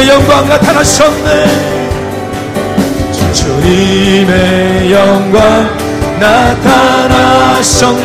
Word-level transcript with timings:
주님의 0.00 0.08
영광 0.08 0.48
나타나셨네. 0.48 1.28
주님의 3.34 4.92
영광 4.92 5.68
나타나셨네. 6.18 8.00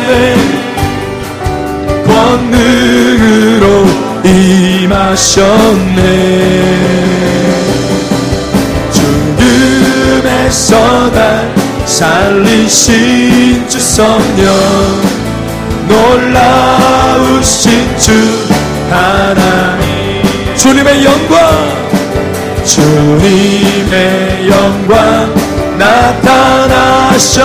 권능으로 2.06 3.86
임하셨네. 4.26 6.02
죽음에서 8.92 10.76
날 11.12 11.56
살리신 11.86 13.70
주 13.70 13.80
성령 13.80 14.54
놀라우신 15.88 17.98
주 17.98 18.12
하나님 18.90 20.05
주님의 20.56 21.06
영광. 21.06 21.38
주님의 22.64 24.50
영광 24.50 25.32
나타나셨네. 25.78 27.36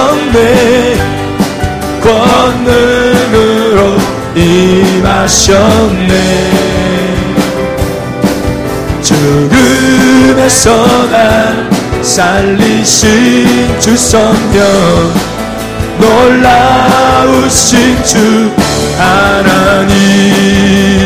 권능으로 2.03 3.99
임하셨네. 4.35 6.15
죽음에서 9.03 10.71
날 11.11 11.69
살리신 12.03 13.79
주 13.81 13.97
성령 13.97 14.63
놀라우신 15.99 18.05
주 18.05 18.51
하나님 18.97 21.00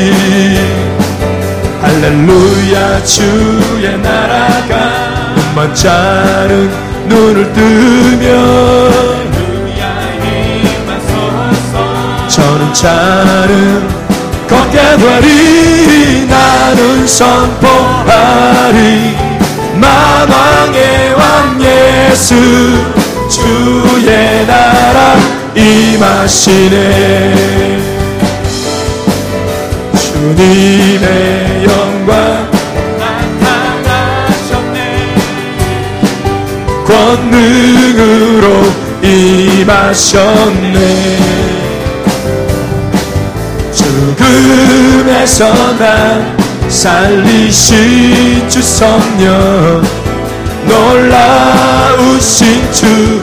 할렐루야 2.04 3.02
주의 3.02 3.98
나라가 3.98 4.74
눈만 5.34 5.74
자른 5.74 6.70
눈을 7.08 7.50
뜨며 7.54 8.28
저는 12.28 12.74
자는 12.74 13.88
걷게 14.46 14.98
되리 14.98 16.26
나는 16.26 17.06
선포하리. 17.06 19.16
만왕의 19.80 21.14
왕 21.14 21.58
예수 21.62 22.34
주의 23.30 24.46
나라 24.46 25.16
임하시네. 25.54 26.74
주님의 29.96 31.64
영 31.64 31.93
광 32.06 32.50
나타나셨네. 33.82 34.78
권능으로 36.86 38.46
임하셨네. 39.02 40.78
죽음에서 43.72 45.42
날 45.78 46.36
살리신 46.68 48.48
주 48.48 48.62
성령 48.62 49.82
놀라우신 50.66 52.72
주. 52.72 53.22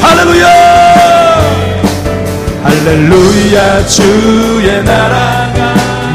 할렐루야! 0.00 0.46
할렐루야 2.62 3.86
주의 3.86 4.82
나라가 4.84 5.43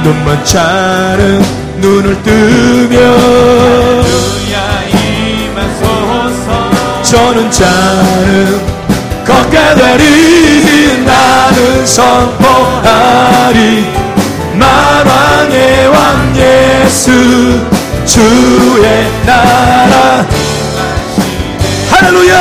눈만 0.04 0.44
자른 0.46 1.42
눈을 1.82 2.22
뜨며 2.24 3.00
저는 7.04 7.50
자는 7.50 8.62
걷게 9.26 9.58
되리 9.76 11.04
나는 11.06 11.86
선포하리 11.86 13.86
만왕의 14.54 15.88
왕 15.88 16.36
예수 16.36 17.12
주의 18.06 19.08
나라. 19.26 20.26
할렐루야! 21.92 22.40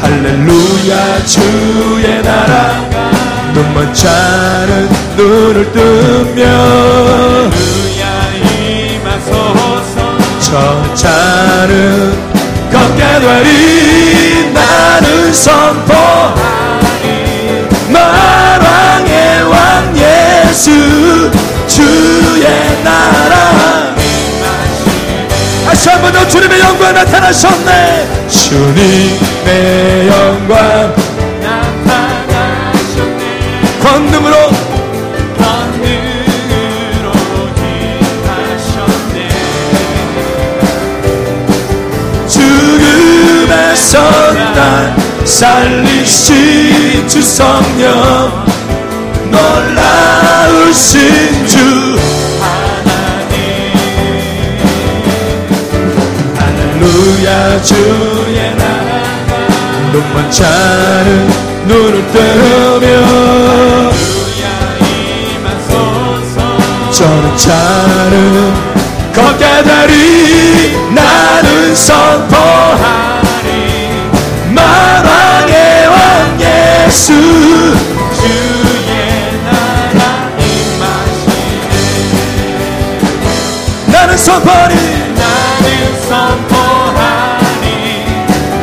할렐루야 0.00 1.24
주의 1.26 2.22
나라가 2.22 3.11
눈만 3.54 3.92
자는 3.94 4.88
눈을 5.16 5.72
뜨며 5.72 6.42
주야 7.50 8.02
임하소서 8.58 10.18
저 10.40 10.94
자는 10.94 12.32
걷게 12.72 13.20
되리. 13.20 14.52
나는 14.54 15.32
선포하리. 15.34 16.34
만왕의 17.90 19.42
왕 19.50 19.94
예수 19.96 21.30
주의 21.66 22.44
나라. 22.82 23.92
다시 25.66 25.88
한 25.90 26.00
번 26.02 26.12
더 26.12 26.26
주님의 26.28 26.60
영광 26.60 26.94
나타나셨네. 26.94 28.08
주님의 28.28 30.08
영광 30.08 30.94
권능으로 33.92 34.34
임하셨네. 38.24 39.16
죽음에서 42.26 43.92
날 44.54 44.96
살리신 45.26 47.06
주 47.06 47.20
성령. 47.20 48.46
놀라우신 49.30 50.96
주. 51.46 51.54
할렐루야 56.38 57.62
주의 57.62 58.38
나라가. 58.56 59.02
눈만 59.92 60.30
자는 60.30 61.08
눈을 61.66 61.94
뜨며 62.12 62.51
자는 67.36 68.52
걷게 69.14 69.62
되리. 69.62 70.76
나는 70.94 71.74
선포하리. 71.74 73.40
만왕의 74.50 75.86
왕 75.88 76.38
예수. 76.40 77.12
주의 78.14 79.40
나라 79.44 80.30
임하시네 80.38 81.72
나는 83.86 84.16
선포하리. 84.16 84.74
나는 85.14 85.66
선포하니 86.08 87.66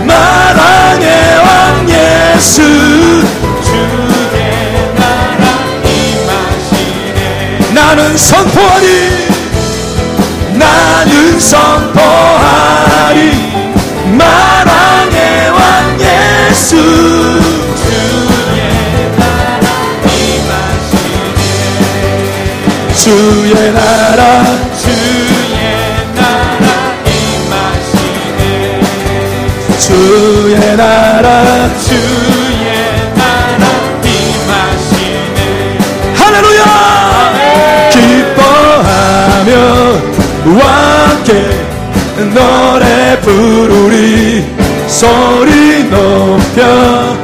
만왕의 0.05 1.07
왕 1.45 1.89
예수 1.89 2.61
나는 7.79 8.17
선포하리. 8.17 8.85
나는 10.51 11.39
선포하리. 11.39 13.31
만왕의 14.17 15.49
왕 15.49 15.97
예수. 16.01 16.75
주의 17.85 18.59
나라 19.17 19.67
임하시네. 20.13 21.39
주의 22.95 23.71
나라. 23.71 24.21
주의 24.83 25.63
나라 26.15 26.67
임하시네. 27.07 28.41
주의 29.79 30.75
나라. 30.75 31.25
주의 31.79 32.67
나라 33.15 33.63
임하시네. 34.03 35.39
할렐루야 36.17 37.28
기뻐하며 40.49 40.63
함께 40.63 41.33
노래 42.33 43.19
부르리 43.21 44.43
소리 44.87 45.83
높여 45.89 47.15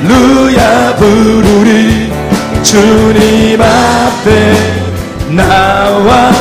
할렐루야 0.00 0.94
부르리 0.96 2.12
주님 2.62 3.60
앞에 3.60 4.54
나와 5.30 6.32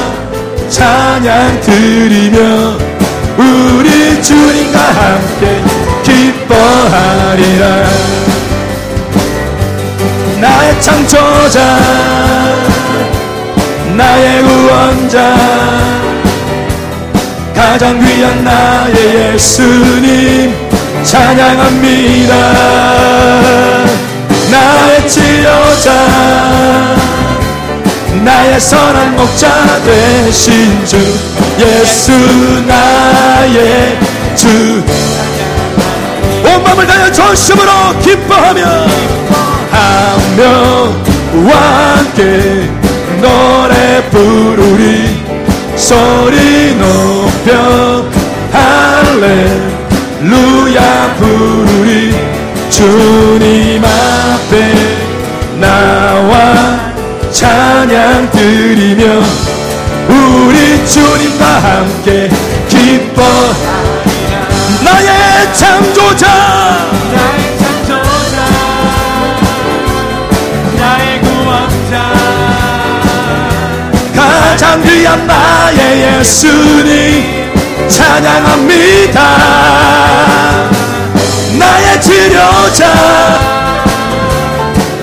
찬양 0.70 1.62
드리며 1.62 2.78
우리 3.38 4.22
주님과 4.22 4.80
함께 4.80 5.64
기뻐하리라. 6.04 7.66
나의 10.40 10.82
창조자 10.82 12.07
나의 13.98 14.44
구원자 14.44 15.36
가장 17.56 18.00
귀한 18.00 18.44
나의 18.44 19.34
예수님 19.34 20.56
찬양합니다. 21.04 22.36
나의 24.52 25.08
치료자 25.08 26.96
나의 28.24 28.60
선한 28.60 29.16
목자 29.16 29.50
되신 29.84 30.86
주 30.86 30.98
예수 31.60 32.12
나의 32.68 33.98
주. 34.36 34.48
온 36.46 36.64
마음을 36.64 36.86
다해 36.86 37.12
전심으로 37.12 38.00
기뻐하며 38.04 38.64
하며 39.72 41.08
함께 41.50 42.77
노래 43.22 44.10
부르리. 44.10 45.24
소리 45.76 46.76
높여 46.76 48.06
할렐루야 50.22 51.16
부르리. 51.18 52.38
주님 52.70 53.84
앞에 53.84 54.74
나와 55.60 56.94
찬양 57.32 58.30
드리며 58.32 59.06
우리 60.08 60.86
주님과 60.86 61.46
함께 61.46 62.30
기뻐 62.70 63.24
나의 64.84 65.54
창조자 65.54 66.28
귀한 75.08 75.26
나의 75.26 76.20
예수님 76.20 77.88
찬양합니다. 77.88 79.22
나의 81.58 82.02
치료자 82.02 83.40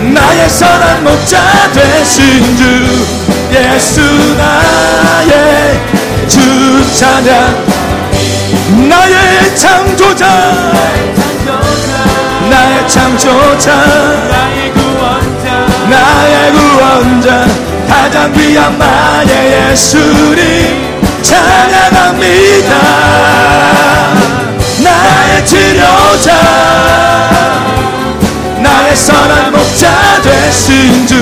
나의 0.00 0.50
선한 0.50 1.04
목자 1.04 1.72
되신 1.72 2.56
주 2.58 3.06
예수 3.50 4.02
나의 4.36 5.80
주 6.28 6.94
찬양. 6.98 7.64
나의 8.88 9.56
창조자 9.56 10.26
나의 12.50 12.88
창조자 12.88 13.74
나의 13.74 14.72
구원자 14.72 15.66
나의 15.88 16.52
구원자 16.52 17.73
가장 17.88 18.32
귀한 18.32 18.78
나의 18.78 19.70
예수님 19.70 20.94
찬양합니다. 21.22 22.74
나의 24.82 25.46
치료자 25.46 26.34
나의 28.58 28.96
선한 28.96 29.52
목자 29.52 30.22
되신 30.22 31.06
주 31.06 31.14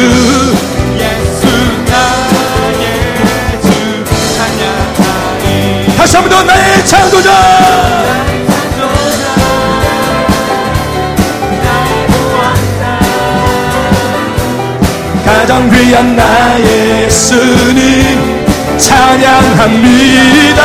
가장 15.43 15.69
귀한 15.71 16.15
나의 16.15 17.07
예수님 17.07 18.47
찬양합니다. 18.79 20.63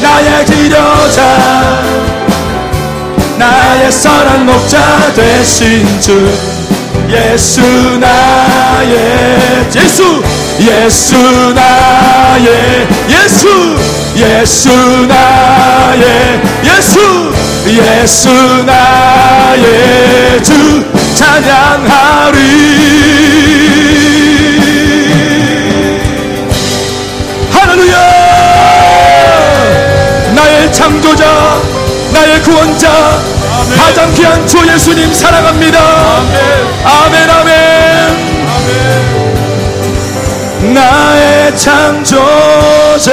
나의 0.00 0.46
치료자 0.46 1.84
나의 3.36 3.92
선한 3.92 4.46
목자 4.46 5.12
되신 5.12 6.00
주 6.00 6.32
예수 7.10 7.60
나의 7.98 9.68
예수 9.76 10.22
예수 10.58 11.52
나의 11.52 12.88
예수 13.10 13.76
예수 14.16 14.70
나의 15.06 16.40
예수 16.64 16.98
예수 17.66 18.28
나의 18.64 20.42
주 20.42 20.84
찬양하리. 21.14 22.38
할렐루야! 27.50 27.98
나의 30.34 30.72
창조자 30.72 31.60
나의 32.12 32.42
구원자 32.42 33.20
가장 33.76 34.12
귀한 34.14 34.46
주 34.46 34.58
예수님 34.66 35.12
사랑합니다. 35.12 35.78
아멘. 36.84 37.30
아멘. 37.30 38.38
나의 40.74 41.56
창조자 41.56 43.12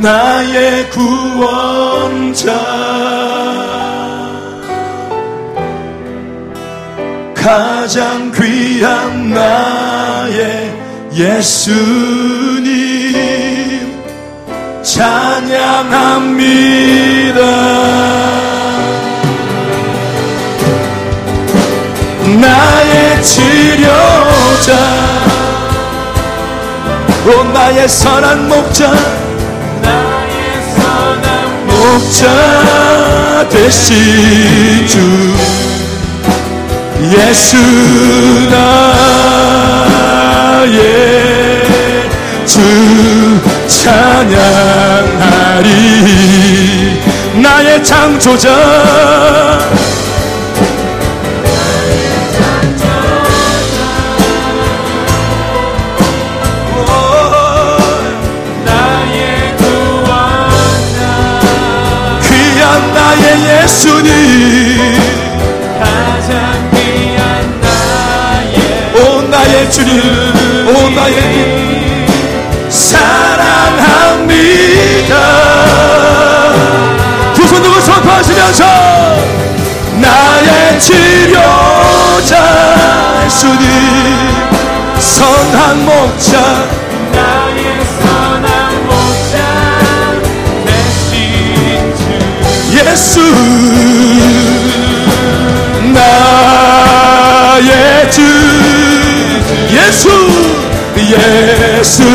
나의 0.00 0.90
구원자. 0.90 2.52
가장 7.34 8.32
귀한 8.32 9.30
나의 9.30 10.74
예수님 11.12 12.66
찬양합니다. 14.82 16.26
나의 22.40 23.22
치료자 23.22 24.76
오 27.26 27.44
나의 27.52 27.88
선한 27.88 28.48
목자 28.48 29.25
목자 31.66 33.48
되신 33.48 34.86
주 34.86 34.98
예수 37.12 37.56
나의 40.70 40.78
주 42.46 42.60
찬양하리. 43.68 44.56
나의 47.42 47.84
창조자 47.84 49.58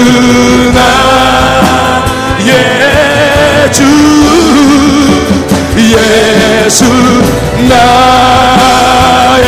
예수 0.01 0.71
나의 0.73 2.51
주 3.71 3.83
예수 5.77 6.85
나의. 7.69 9.45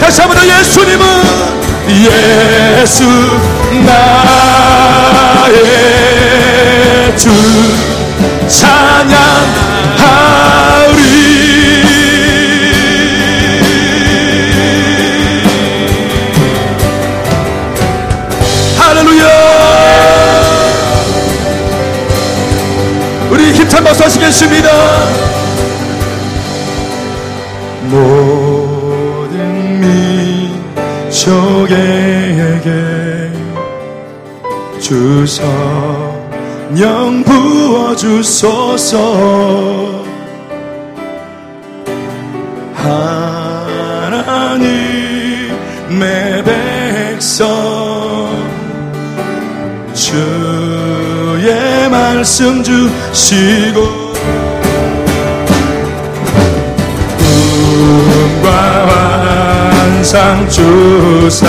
다시 0.00 0.20
한번 0.20 0.36
더 0.38 0.46
예수님은 0.46 1.04
예수 1.90 3.04
나의 3.84 5.56
주. 7.16 7.28
찬양 8.48 9.37
주성령 35.38 37.22
부어 37.22 37.94
주소서. 37.94 38.98
하나님의 44.34 44.82
백성. 46.42 47.46
주의 49.94 51.88
말씀 51.88 52.60
주시고. 52.64 53.80
꿈과 57.18 58.86
환상 58.88 60.48
주사. 60.48 61.46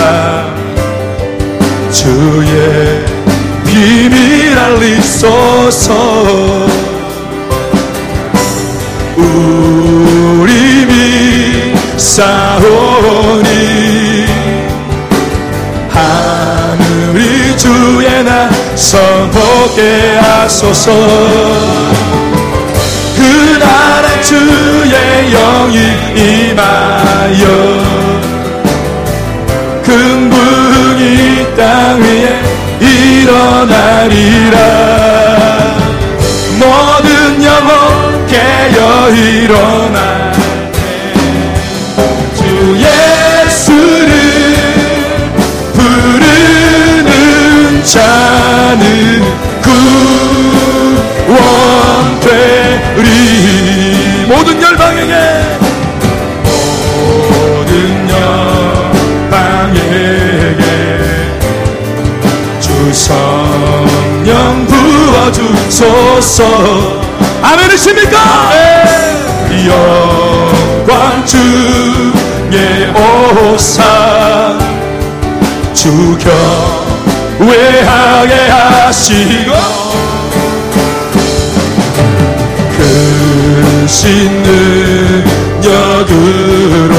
주의 1.90 3.09
비밀 3.70 4.58
알리소서 4.58 5.94
우리 9.16 10.86
믿사오니 11.96 13.46
하늘이 15.88 17.56
주의 17.56 18.24
나 18.24 18.50
선포게 18.74 20.16
하소서 20.20 20.90
일어나리라. 33.60 34.56
모든 36.58 37.44
영혼 37.44 38.26
깨어 38.26 39.10
일어나. 39.10 40.32
주 42.36 42.42
예수를 42.78 44.08
부르는 45.74 47.08
자는 47.84 49.22
구원되리. 52.86 53.04
모든 54.26 54.62
열방에게 54.62 55.12
부어주소서. 65.70 67.00
아멘이십니까? 67.42 68.18
영광 69.66 71.24
주의 71.24 72.90
오사. 73.54 74.58
주겨 75.72 76.30
외하게 77.38 78.34
하시고 78.50 79.52
크신 82.76 84.42
능력으로 85.72 86.94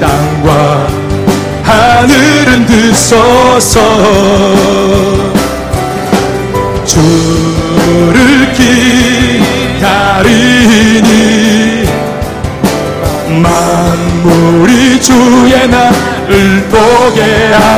땅과 0.00 0.88
하늘은 1.62 2.66
드소서 2.66 3.80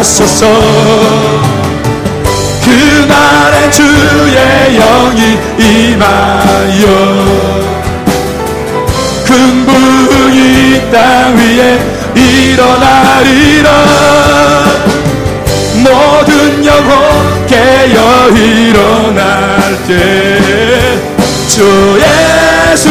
하소서. 0.02 0.46
그날에 2.64 3.70
주의 3.70 4.76
영이 4.76 5.38
임하여 5.58 6.84
금붕이 9.24 10.90
땅 10.90 11.36
위에 11.36 11.78
일어나리라. 12.16 13.68
모든 15.76 16.64
영혼 16.66 17.46
깨어 17.46 18.28
일어날 18.30 19.78
때 19.86 21.02
주 21.54 22.00
예수 22.00 22.88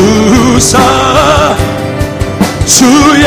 주사. 0.00 0.78
주의 2.64 3.26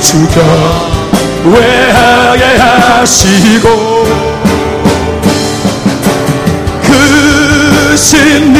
주여 0.00 0.90
왜 1.44 1.90
하게 1.92 2.44
하시고 2.56 3.68
그신 6.82 8.52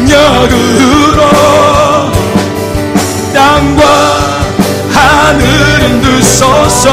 능력으로 0.00 1.20
땅과 3.34 3.82
하늘 4.92 5.48
흔들소서 5.80 6.86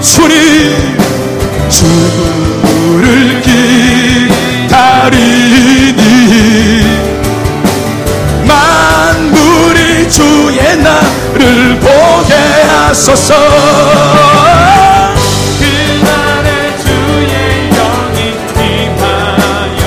주님 0.00 0.96
주님 1.68 2.55
하소서. 12.68 13.34
주의 16.82 17.70
영이 17.70 18.18
임하여 18.58 19.82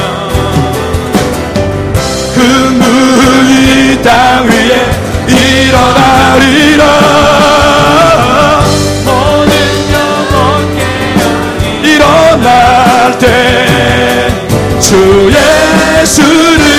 흠이 2.35 4.01
땅 4.01 4.47
위에 4.47 4.73
일어나리라. 5.27 6.83
모든 9.05 9.51
영혼 9.93 10.37
깨어이 10.77 11.93
일어날 11.93 13.17
때 13.19 13.25
주 14.79 14.95
예수를 15.29 16.78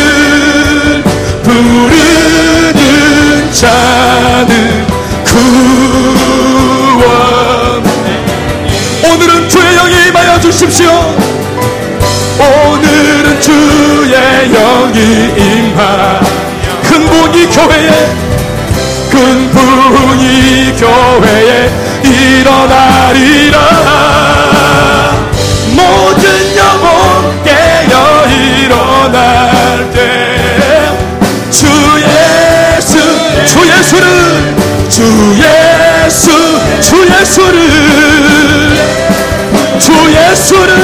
오늘은 9.02 9.48
주의 9.48 9.74
영이 9.76 10.08
임하여 10.08 10.40
주십시오. 10.40 10.90
오늘은 12.38 13.40
주의 13.40 14.12
영이 14.52 14.98
임하 15.36 16.20
근본이 16.88 17.46
교회에 17.46 17.90
근본이 19.10 20.74
교회에 20.78 21.70
일어나리라. 22.04 23.56
모든 25.74 26.19
주 36.80 36.96
예수를 37.06 37.60
주 39.78 39.92
예수를 40.10 40.74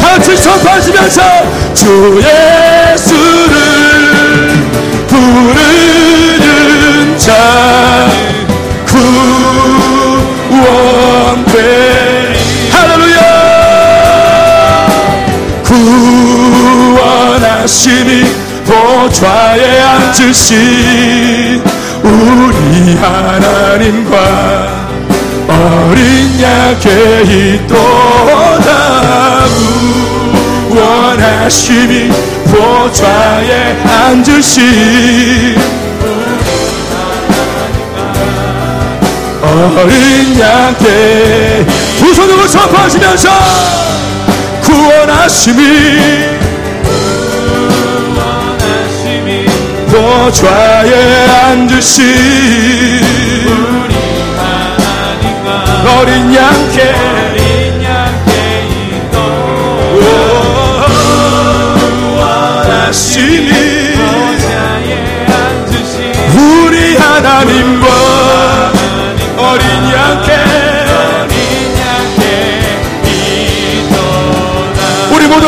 같이 0.00 0.36
선포하시면서 0.36 1.22
주 1.74 2.22
예수를 2.22 3.56
부르는 5.08 6.38
자 7.18 7.32
구원되 10.46 11.56
할렐루야! 12.70 13.18
구원하심이 17.24 18.24
보좌에 18.64 19.80
앉으신 19.80 21.43
우리 22.04 22.94
하나님과 22.96 24.14
어린 25.48 26.40
양께 26.40 27.56
있도다 27.56 29.44
구원하심이 30.68 32.10
보좌에 32.50 33.82
앉으신 33.82 35.58
어린 39.42 40.38
양께 40.38 41.66
두 41.98 42.12
손으로 42.12 42.46
선포하시면서 42.46 43.30
구원하심이 44.62 46.43
원하심이 49.94 50.00
보좌에 50.34 51.28
앉으신 51.28 52.02
우리 53.46 53.94
하나님과 54.36 55.48
어린 56.00 56.34
양께. 56.34 56.80
어린 56.82 57.82
양께 57.82 58.30
구원하심이 62.10 63.50
보좌에 63.94 64.90
앉으신 65.26 65.96
우리 66.38 66.96
하나님과 66.96 67.86
어린 69.36 69.64
양께 69.92 70.43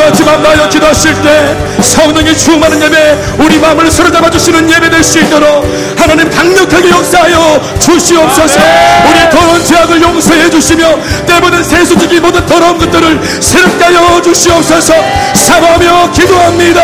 같이 0.07 0.23
만나여 0.23 0.69
기도하실 0.69 1.21
때 1.21 1.57
성령의 1.81 2.37
충만한 2.37 2.81
예배 2.81 3.17
우리 3.39 3.59
마음을 3.59 3.91
사로잡아 3.91 4.29
주시는 4.29 4.69
예배 4.69 4.89
될 4.89 5.03
수 5.03 5.19
있도록 5.19 5.65
하나님 5.97 6.29
강력하게 6.29 6.89
역사하여 6.89 7.61
주시옵소서. 7.79 8.59
우리 9.05 9.29
더러운 9.29 9.63
죄악을 9.65 10.01
용서해 10.01 10.49
주시며 10.49 10.97
때보는 11.25 11.63
세수적인 11.63 12.21
모든 12.21 12.45
더러운 12.45 12.77
것들을 12.77 13.41
새롭게 13.41 13.83
하여 13.83 14.21
주시옵소서. 14.21 14.93
사모하며 15.33 16.11
기도합니다 16.13 16.81